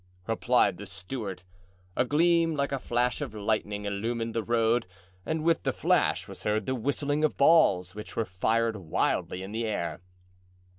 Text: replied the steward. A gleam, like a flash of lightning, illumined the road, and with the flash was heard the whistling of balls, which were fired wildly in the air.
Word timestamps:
replied 0.25 0.77
the 0.77 0.87
steward. 0.87 1.43
A 1.95 2.03
gleam, 2.05 2.55
like 2.55 2.71
a 2.71 2.79
flash 2.79 3.21
of 3.21 3.35
lightning, 3.35 3.85
illumined 3.85 4.33
the 4.33 4.41
road, 4.41 4.87
and 5.27 5.43
with 5.43 5.61
the 5.61 5.71
flash 5.71 6.27
was 6.27 6.41
heard 6.41 6.65
the 6.65 6.73
whistling 6.73 7.23
of 7.23 7.37
balls, 7.37 7.93
which 7.93 8.15
were 8.15 8.25
fired 8.25 8.77
wildly 8.77 9.43
in 9.43 9.51
the 9.51 9.65
air. 9.67 10.01